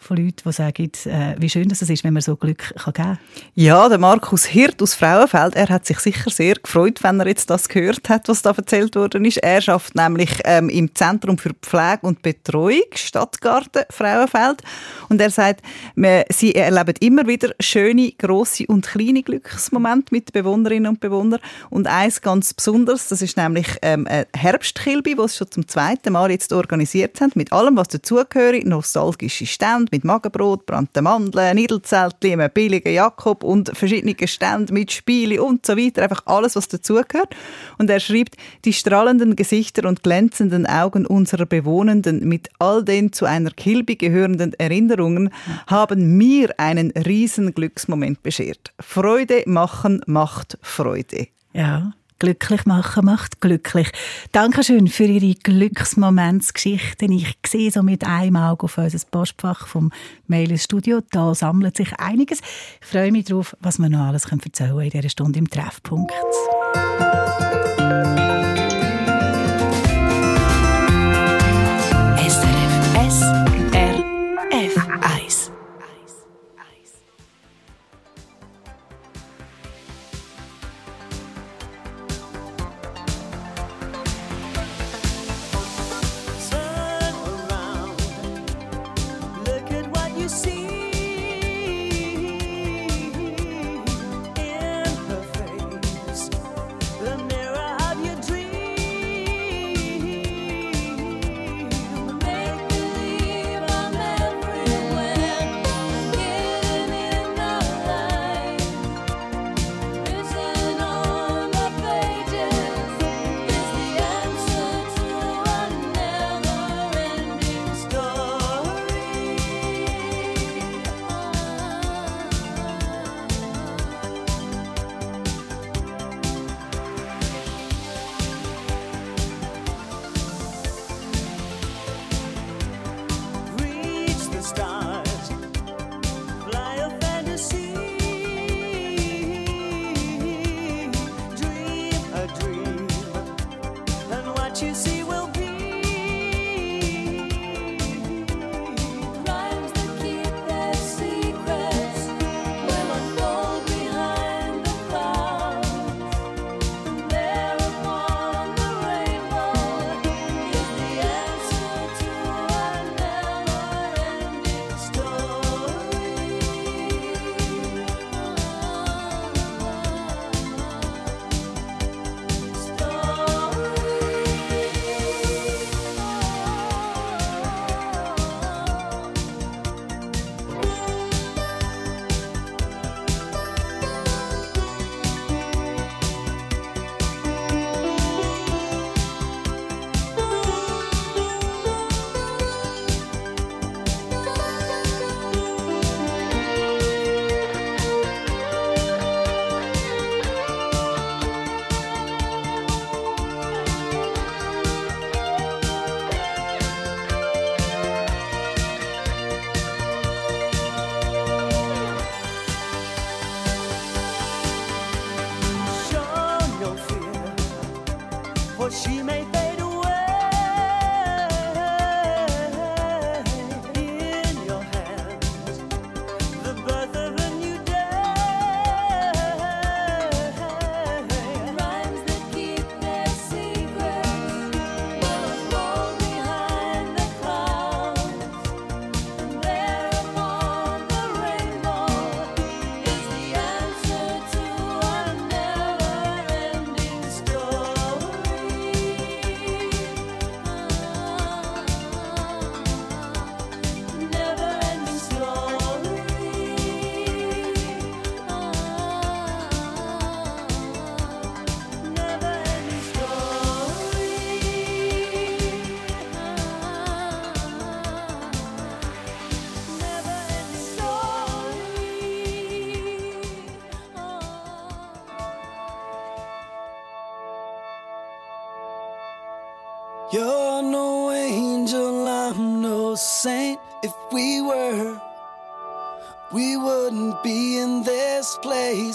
[0.04, 3.18] von Leuten, die sagen, äh, wie schön das ist, wenn man so Glück geben kann.
[3.54, 7.48] Ja, der Markus Hirt aus Frauenfeld, er hat sich sicher sehr gefreut, wenn er jetzt
[7.48, 9.38] das gehört hat, was da erzählt worden ist.
[9.38, 14.62] Er schafft nämlich ähm, im Zentrum für Pflege und Betreuung, Stadtgarten Frauenfeld.
[15.08, 15.62] Und er sagt,
[15.94, 21.40] wir, sie erleben immer wieder schöne, grosse und kleine Glücksmomente mit Bewohnerinnen und Bewohnern.
[21.70, 26.12] Und eins ganz besonders, das ist nämlich ähm, eine Herbstkilbe, die sie schon zum zweiten
[26.12, 32.32] Mal jetzt organisiert haben, mit allem, was dazugehört, nostalgische Stände, mit Magenbrot, brannten Mandeln, Niedelzeltli,
[32.32, 36.02] einem billigen Jakob und verschiedene Ständen mit Spiele und so weiter.
[36.02, 37.36] Einfach alles, was dazugehört.
[37.78, 43.24] Und er schreibt, die strahlenden Gesichter und glänzenden Augen unserer Bewohnenden mit all den zu
[43.24, 45.30] einer Kilby gehörenden Erinnerungen
[45.68, 48.72] haben mir einen riesen Glücksmoment beschert.
[48.80, 51.28] Freude machen macht Freude.
[51.52, 51.92] Ja,
[52.24, 53.90] glücklich machen macht glücklich.
[54.32, 57.12] Dankeschön für Ihre Glücksmomentsgeschichten.
[57.12, 59.92] Ich sehe so mit einem Auge auf unser Postfach vom
[60.26, 61.00] Mail Studio.
[61.10, 62.40] Da sammelt sich einiges.
[62.80, 66.12] Ich freue mich darauf, was wir noch alles erzählen können in dieser Stunde im Treffpunkt.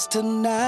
[0.10, 0.59] Tonight.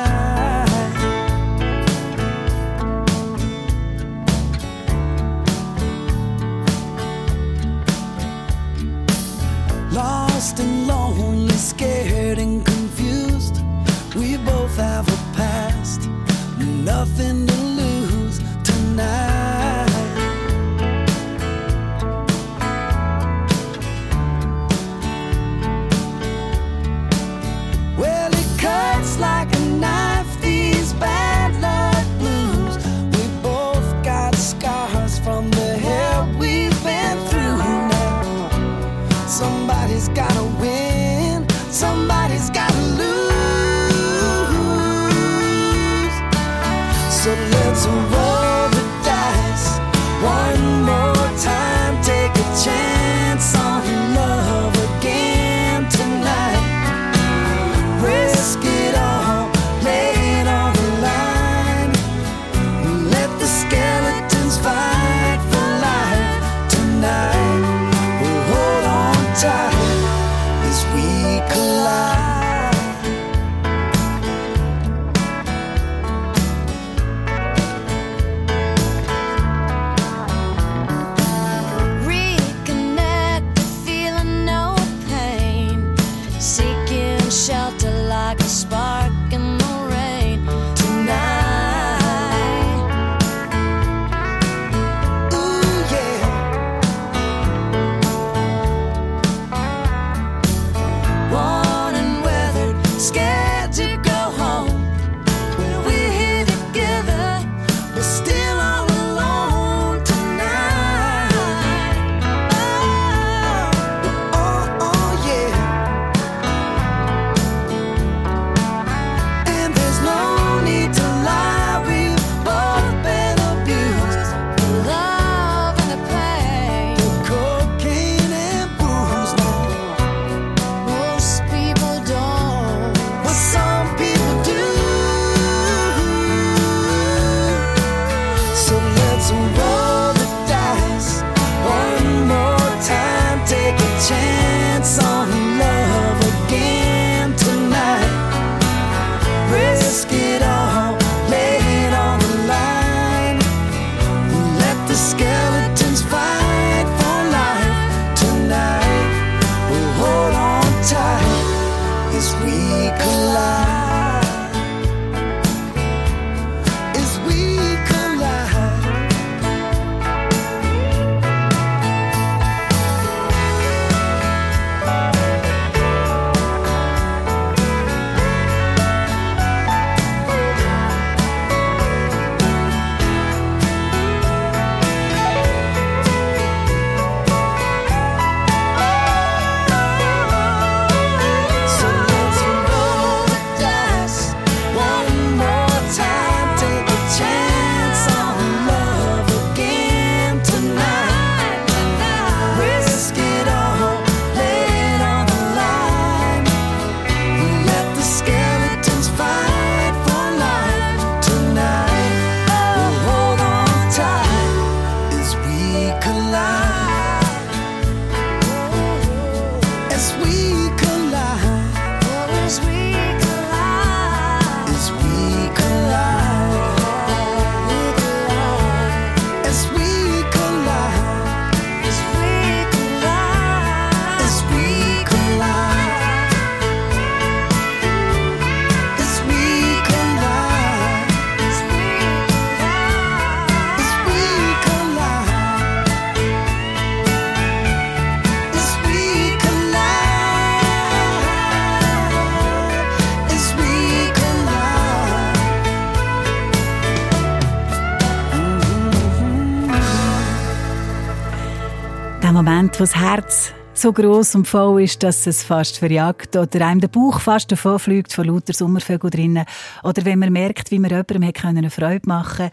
[262.71, 266.79] Moment, wo das Herz so groß und voll ist, dass es fast verjagt oder einem
[266.79, 269.45] der Bauch fast davon fliegt vor lauter Sommervögel drinnen.
[269.83, 272.51] Oder wenn man merkt, wie man jemandem eine Freude machen konnte,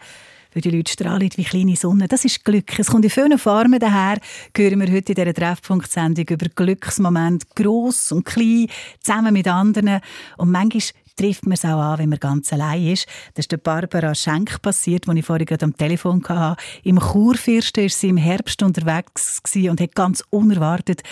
[0.53, 2.07] weil die Leute strahlen wie kleine Sonne.
[2.07, 2.77] Das ist Glück.
[2.77, 4.17] Es kommt in vielen Formen daher.
[4.55, 8.67] Hören wir heute in dieser Treffpunkt-Sendung über Glücksmomente, gross und klein,
[8.99, 10.01] zusammen mit anderen.
[10.37, 10.83] Und manchmal
[11.19, 13.05] trifft man es auch an, wenn man ganz allein ist.
[13.33, 16.61] Das ist der Barbara Schenk passiert, als ich vorhin gerade am Telefon hatte.
[16.83, 21.03] Im Kurfürsten war sie im Herbst unterwegs und hat ganz unerwartet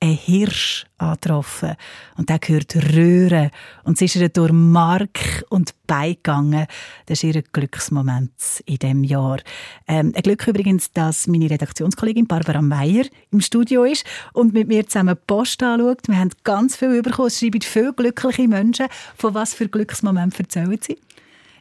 [0.00, 1.74] einen Hirsch angetroffen.
[2.16, 3.50] Und der gehört Röhren.
[3.84, 6.66] Und sie ist ihr durch Mark und Bein gegangen.
[7.06, 8.32] Das ist ihr Glücksmoment
[8.64, 9.38] in diesem Jahr.
[9.86, 14.86] Ähm, ein Glück übrigens, dass meine Redaktionskollegin Barbara Meyer im Studio ist und mit mir
[14.86, 16.08] zusammen Post anschaut.
[16.08, 17.28] Wir haben ganz viel bekommen.
[17.28, 18.86] Es schreiben viele glückliche Menschen.
[19.16, 20.98] Von was für Glücksmomenten erzählen sie?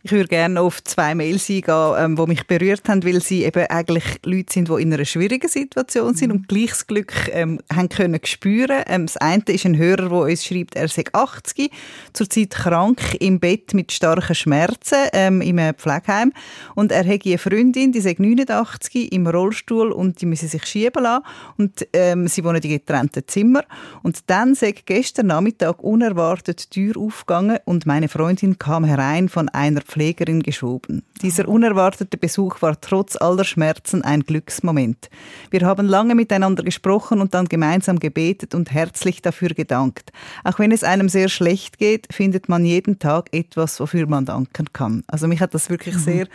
[0.05, 3.65] Ich würde gerne auf zwei Mails eingehen, ähm, die mich berührt haben, weil sie eben
[3.65, 8.19] eigentlich Leute sind, die in einer schwierigen Situation sind und gleiches Glück ähm, haben können
[8.23, 8.83] spüren.
[8.85, 11.71] Ähm, das eine ist ein Hörer, der uns schreibt, er sei 80,
[12.13, 16.33] zurzeit krank im Bett mit starken Schmerzen ähm, im Pflegeheim.
[16.75, 21.01] Und er hat eine Freundin, die sei 89 im Rollstuhl und die müsse sich schieben
[21.01, 21.23] lassen.
[21.57, 23.63] Und ähm, sie wohnen in getrennten Zimmer
[24.03, 29.49] und dann sei gestern Nachmittag unerwartet die Tür aufgegangen und meine Freundin kam herein von
[29.49, 31.03] einer Pflegerin geschoben.
[31.21, 35.09] Dieser unerwartete Besuch war trotz aller Schmerzen ein Glücksmoment.
[35.51, 40.11] Wir haben lange miteinander gesprochen und dann gemeinsam gebetet und herzlich dafür gedankt.
[40.43, 44.65] Auch wenn es einem sehr schlecht geht, findet man jeden Tag etwas, wofür man danken
[44.73, 45.05] kann.
[45.07, 46.27] Also mich hat das wirklich sehr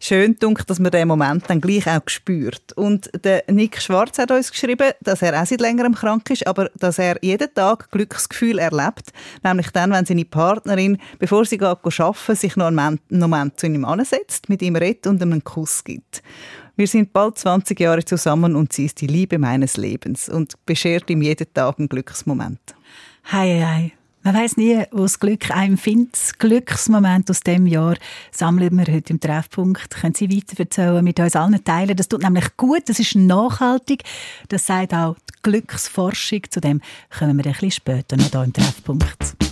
[0.00, 2.72] schön dunkt, dass man den Moment dann gleich auch spürt.
[2.72, 6.70] Und der Nick Schwarz hat uns geschrieben, dass er auch seit längerem krank ist, aber
[6.76, 9.12] dass er jeden Tag Glücksgefühl erlebt,
[9.44, 13.84] nämlich dann, wenn seine Partnerin, bevor sie geht arbeiten, sich noch einen Moment- zu ihm
[13.84, 16.22] ansetzt, mit ihm redet und ihm einen Kuss gibt.
[16.76, 21.10] Wir sind bald 20 Jahre zusammen und sie ist die Liebe meines Lebens und beschert
[21.10, 22.60] ihm jeden Tag einen Glücksmoment.
[23.30, 23.99] Hei, hei.
[24.22, 26.38] Man weiß nie, wo das Glück einem findet.
[26.38, 27.96] Glücksmoment aus dem Jahr
[28.30, 29.90] sammeln wir heute im Treffpunkt.
[29.90, 31.96] Können Sie weiter erzählen, mit uns allen teilen.
[31.96, 34.02] Das tut nämlich gut, das ist nachhaltig.
[34.48, 36.42] Das sagt auch die Glücksforschung.
[36.50, 36.82] Zu dem
[37.18, 39.49] kommen wir ein bisschen später noch hier im Treffpunkt.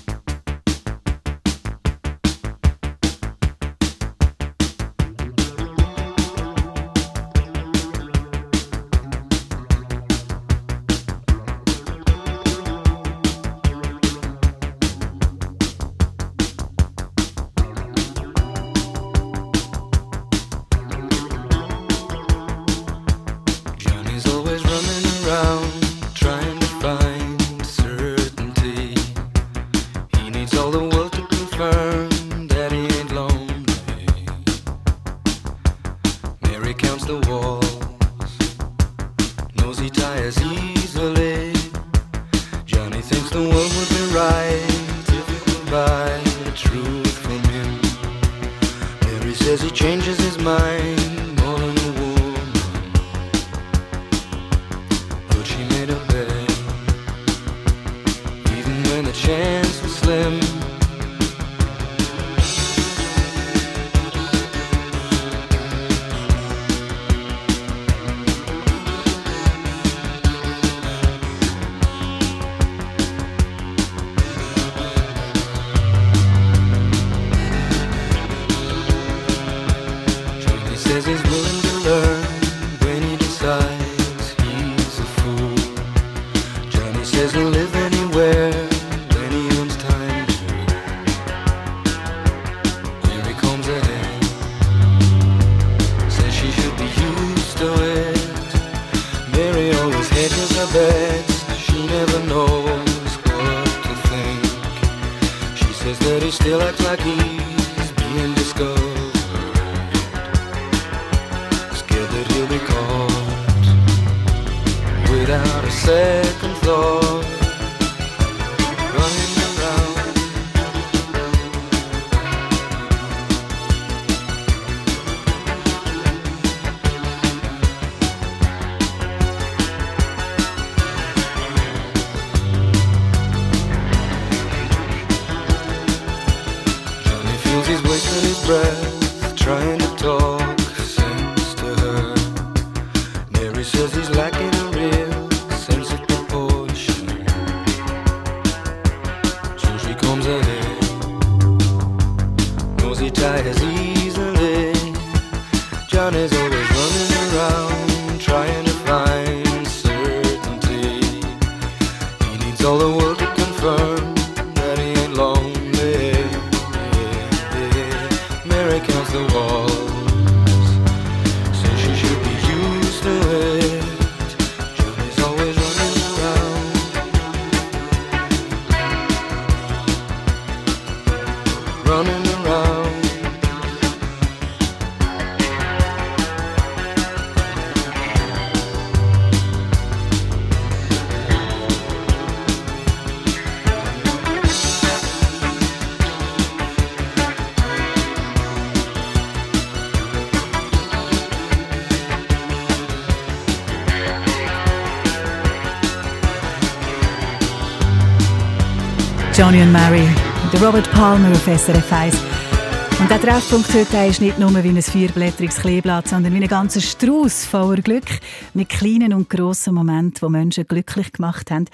[210.60, 213.00] Robert Palmer auf SRF 1.
[213.00, 216.80] Und der Treffpunkt heute ist nicht nur wie ein vierblättriges Kleeblatt, sondern wie ein ganzer
[216.80, 218.08] Strauß voller Glück
[218.54, 221.66] mit kleinen und grossen Momenten, die Menschen glücklich gemacht haben.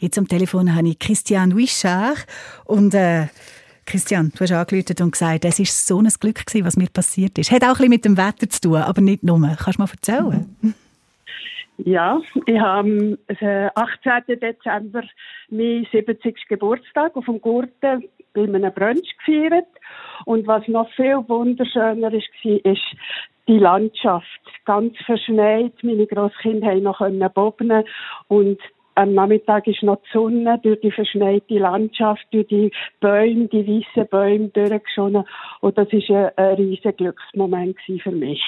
[0.00, 2.16] Jetzt am Telefon habe ich Christian Wischach
[2.64, 3.26] und äh,
[3.86, 7.38] Christian, du hast angerufen und gesagt, es war so ein Glück, gewesen, was mir passiert
[7.38, 7.52] ist.
[7.52, 9.38] Hat auch bisschen mit dem Wetter zu tun, aber nicht nur.
[9.38, 10.74] Kannst du mal erzählen?
[11.78, 14.40] Ja, ich habe am äh, 18.
[14.40, 15.02] Dezember
[15.48, 16.48] meinen 70.
[16.48, 19.66] Geburtstag auf dem Gurten bei einem Brunch gefeiert.
[20.24, 22.96] Und was noch viel wunderschöner ist, war, ist
[23.48, 24.26] die Landschaft.
[24.64, 25.72] Ganz verschneit.
[25.82, 27.84] Meine Grosskinder haben noch bobnen
[28.28, 28.58] und
[28.94, 32.70] am Nachmittag ist noch die Sonne durch die verschneite Landschaft, durch die
[33.00, 35.24] Bäume, die weißen Bäume durchgeschonnen.
[35.60, 38.40] Und das war ein, ein riesiger Glücksmoment für mich.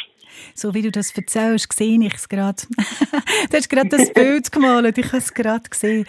[0.55, 2.63] So wie du das erzählst, sehe ich es gerade.
[3.51, 6.07] du hast gerade das Bild gemalt, ich habe es gerade gesehen.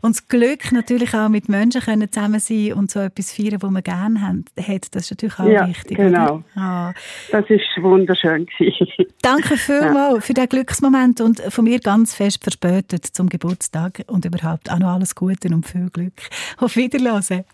[0.00, 3.70] Und das Glück, natürlich auch mit Menschen können zusammen sein und so etwas feiern, das
[3.70, 5.96] man gerne hat, das ist natürlich auch ja, wichtig.
[5.96, 6.44] genau.
[6.54, 6.92] Ah.
[7.32, 8.86] Das ist wunderschön gewesen.
[9.22, 13.73] Danke vielmals für den Glücksmoment und von mir ganz fest verspätet zum Geburtstag
[14.06, 16.14] und überhaupt auch noch alles Gute und viel Glück.
[16.58, 17.44] Auf Wiederhören.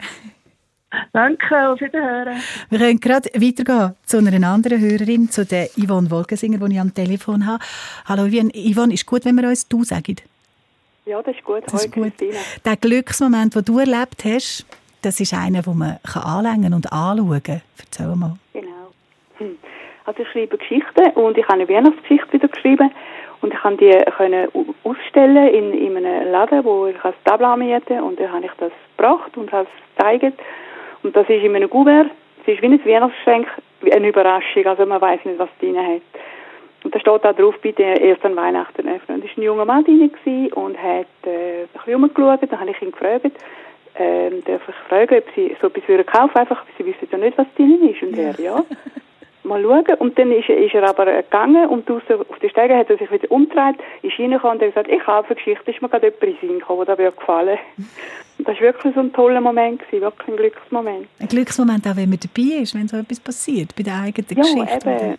[1.12, 2.40] Danke, auf Wiederhören.
[2.68, 6.92] Wir können gerade weitergehen zu einer anderen Hörerin, zu der Yvonne Wolkensinger, die ich am
[6.92, 7.62] Telefon habe.
[8.06, 10.16] Hallo Yvonne, Yvonne, ist gut, wenn wir uns «du» sagen?
[11.06, 11.62] Ja, das ist gut.
[11.66, 12.12] Das ist gut.
[12.64, 14.66] Der Glücksmoment, den du erlebt hast,
[15.02, 17.62] das ist einer, den man kann anlängen und anschauen kann.
[17.78, 18.36] Erzähl mal.
[18.52, 18.92] Genau.
[19.38, 19.58] Hm.
[20.04, 22.90] Also ich schreibe Geschichten und ich habe eine Weihnachtsgeschichte wieder geschrieben
[23.42, 27.56] und ich kann die können au- ausstellen in, in einem Laden, wo ich das Tableau
[27.56, 30.38] miete und dann habe ich das gebracht und habe es gezeigt
[31.02, 32.10] und das ist in einem Gouverne.
[32.42, 33.46] Es ist wie ein Weihnachtsgeschenk,
[33.92, 36.02] eine Überraschung, also man weiß nicht, was drin hat.
[36.82, 39.20] Und da steht da drauf, bitte erst an Weihnachten öffnen.
[39.20, 40.10] Und da war ein junger Mann drin
[40.54, 42.40] und hat äh, ein bisschen rumgeschaut.
[42.50, 43.26] Dann habe ich ihn gefragt,
[43.98, 47.36] ähm, darf ich fragen, ob sie so etwas würden kaufen einfach, sie wissen ja nicht,
[47.36, 48.02] was drin ist.
[48.02, 48.64] Und er, ja.
[49.42, 49.84] Mal schauen.
[49.98, 52.98] Und dann ist, er- ist er aber gegangen und draussen auf der Stege hat er
[52.98, 56.06] sich wieder umgedreht, ist reingekommen und hat gesagt, ich kaufe eine Geschichte, ist mir gerade
[56.08, 57.58] jemand in den Sinn gekommen, der mir gefallen.
[58.38, 61.06] Und das war wirklich so ein toller Moment, gewesen, wirklich ein Glücksmoment.
[61.20, 64.42] Ein Glücksmoment auch, wenn man dabei ist, wenn so etwas passiert, bei der eigenen Ja,
[64.42, 65.18] Geschichte.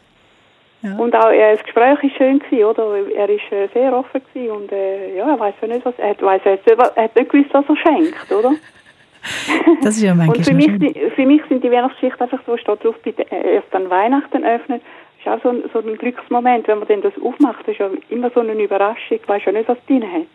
[0.84, 1.00] eben.
[1.00, 2.98] Und auch äh, das Gespräch war schön, gewesen, oder?
[3.16, 6.10] Er war äh, sehr offen gewesen und äh, ja, er weiß ja nicht, was er
[6.10, 8.54] hat, weiss nicht, was- er hat nicht gewusst, was er schenkt, oder?
[9.84, 11.12] Das ist ja manchmal und für mich, schön.
[11.16, 14.82] für mich sind die Weihnachtsgeschichten einfach so, steht drauf, bitte erst an Weihnachten öffnen.
[15.24, 17.80] Das ist auch so ein, so ein Glücksmoment, wenn man dann das aufmacht, das ist
[17.80, 20.28] ja immer so eine Überraschung, weiß ja nicht, was drin hat.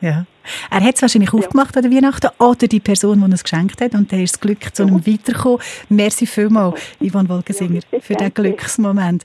[0.00, 0.26] Ja.
[0.70, 3.94] Er hat es wahrscheinlich aufgemacht an der Weihnachten oder die Person, die es geschenkt hat
[3.94, 5.60] und dann ist das Glück zu einem weitergekommen.
[5.88, 9.24] Merci vielmals, Yvonne Wolkensinger, für den Glücksmoment.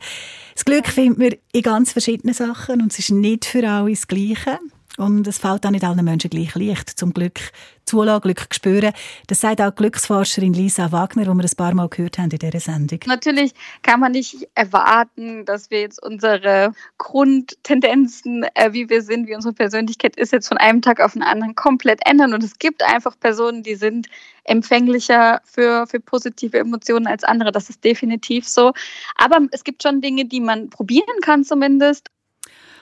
[0.54, 4.08] Das Glück findet man in ganz verschiedenen Sachen und es ist nicht für alle das
[4.08, 4.60] Gleiche.
[5.00, 7.40] Und es fällt auch nicht allen Menschen gleich leicht, zum Glück
[7.86, 8.92] zulassen, Glück spüren.
[9.28, 12.60] Das sagt auch Glücksforscherin Lisa Wagner, die wir ein paar Mal gehört haben in dieser
[12.60, 13.00] Sendung.
[13.06, 19.36] Natürlich kann man nicht erwarten, dass wir jetzt unsere Grundtendenzen, äh, wie wir sind, wie
[19.36, 22.34] unsere Persönlichkeit ist, jetzt von einem Tag auf den anderen komplett ändern.
[22.34, 24.08] Und es gibt einfach Personen, die sind
[24.44, 27.54] empfänglicher für, für positive Emotionen als andere.
[27.54, 28.74] Das ist definitiv so.
[29.16, 32.10] Aber es gibt schon Dinge, die man probieren kann zumindest.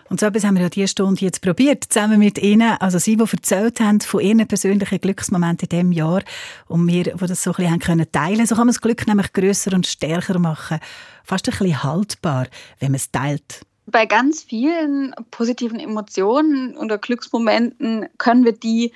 [0.10, 3.18] Und so etwas haben wir ja diese Stunde jetzt probiert, zusammen mit Ihnen, also Sie,
[3.18, 6.22] die erzählt haben von Ihren persönlichen Glücksmomenten in diesem Jahr
[6.68, 8.46] und wir, die das so ein bisschen haben können teilen.
[8.46, 10.80] So kann man das Glück nämlich grösser und stärker machen.
[11.24, 12.48] Fast ein bisschen haltbar,
[12.80, 13.62] wenn man es teilt.
[13.86, 18.92] Bei ganz vielen positiven Emotionen oder Glücksmomenten können wir die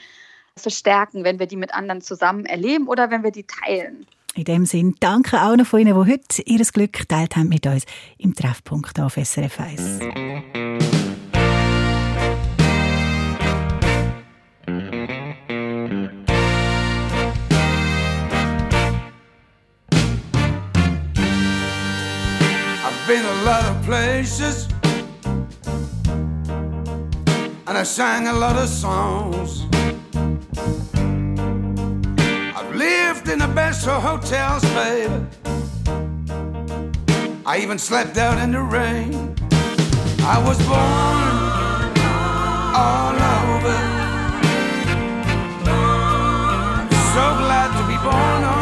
[0.57, 4.05] verstärken, wenn wir die mit anderen zusammen erleben oder wenn wir die teilen.
[4.33, 7.65] In dem Sinn, danke auch noch von Ihnen, die heute Ihr Glück geteilt haben mit
[7.65, 7.85] uns
[8.17, 9.99] im Treffpunkt auf SRF 1.
[23.11, 24.69] Been a lot of places
[27.67, 29.65] and I sang a lot of songs.
[32.57, 35.25] I've lived in the best of hotels, baby.
[37.45, 39.35] I even slept out in the rain.
[40.33, 41.91] I was born
[42.85, 43.77] all over.
[47.13, 48.60] So glad to be born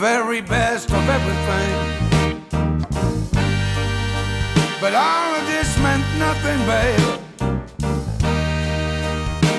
[0.00, 1.74] very best of everything.
[4.80, 7.18] But all of this meant nothing, babe.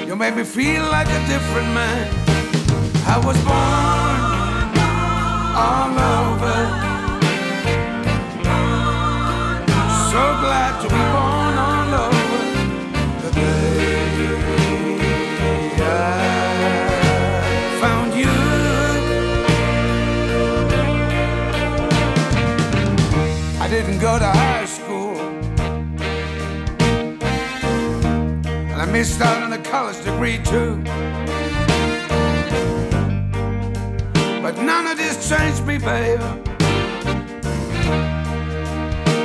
[0.08, 2.08] You made me feel like a different man.
[3.06, 4.22] I was born
[5.68, 6.58] all over.
[10.10, 11.41] So glad to be born
[28.92, 30.76] missed out on a college degree too.
[34.42, 36.22] But none of this changed me, baby.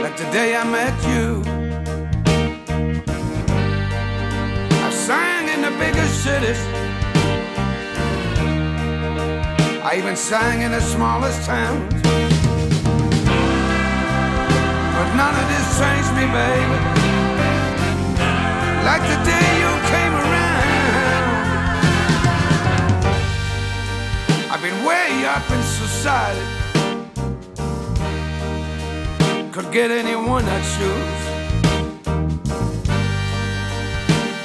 [0.03, 1.43] Like the day I met you.
[4.87, 6.61] I sang in the biggest cities.
[9.83, 11.93] I even sang in the smallest towns.
[14.97, 16.96] But none of this changed me, baby.
[18.87, 20.63] Like the day you came around.
[24.49, 26.47] I've been way up in society.
[29.51, 31.23] Could get anyone I choose.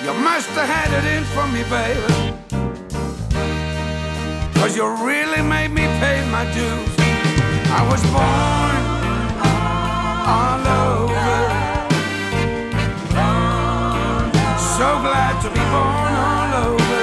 [0.05, 2.11] You must have had it in for me, baby.
[4.59, 6.95] Cause you really made me pay my dues.
[7.77, 8.75] I was born
[10.35, 11.50] all over.
[14.81, 17.01] So glad to be born all over.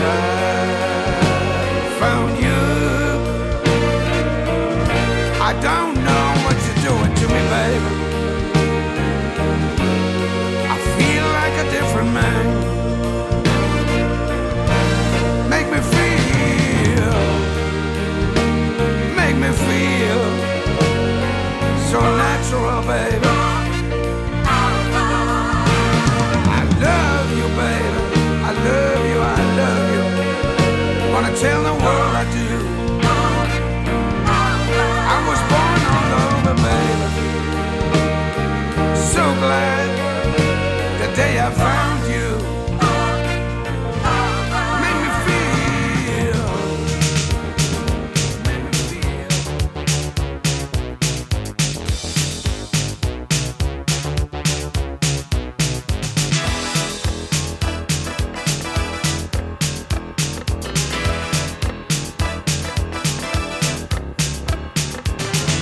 [0.00, 0.14] I
[2.00, 2.62] found you.
[5.48, 7.92] I don't know what you're doing to me, baby.
[10.74, 12.44] I feel like a different man.
[15.50, 17.12] Make me feel,
[19.14, 20.22] make me feel
[21.90, 23.31] so natural, baby.
[39.12, 39.88] So glad
[41.00, 42.28] the day I found you.
[44.82, 46.40] Make me feel.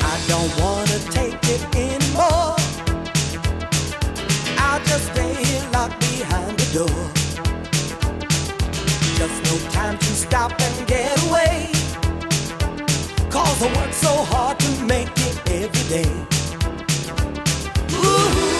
[0.02, 2.59] I don't wanna take it anymore.
[6.72, 6.86] Door.
[9.16, 11.70] Just no time to stop and get away.
[13.28, 16.12] Cause I work so hard to make it every day.
[17.94, 18.59] Ooh.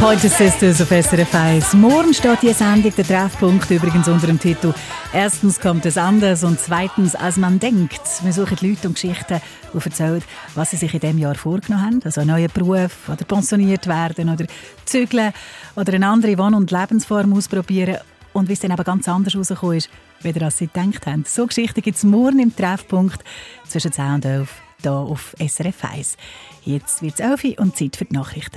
[0.00, 1.74] Pointer Sisters auf SRF 1.
[1.74, 4.72] Morgen steht die Sendung, der Treffpunkt, übrigens unter dem Titel
[5.12, 8.00] «Erstens kommt es anders» und «Zweitens, als man denkt».
[8.22, 9.42] Wir suchen Leute und Geschichten,
[9.74, 10.22] die erzählen,
[10.54, 12.00] was sie sich in diesem Jahr vorgenommen haben.
[12.02, 14.46] Also einen neuen Beruf oder pensioniert werden oder
[14.86, 15.34] zügeln
[15.76, 17.98] oder eine andere Wohn- und Lebensform ausprobieren
[18.32, 19.90] und wie es dann aber ganz anders rausgekommen ist,
[20.22, 21.24] weder als sie gedacht haben.
[21.28, 23.22] So Geschichten gibt es morgen im Treffpunkt
[23.68, 24.48] zwischen 10 und 11
[24.80, 26.16] hier auf SRF 1.
[26.64, 28.56] Jetzt wird es 11 Uhr und Zeit für die Nachrichten.